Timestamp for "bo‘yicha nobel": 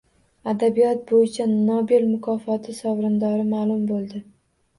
1.11-2.07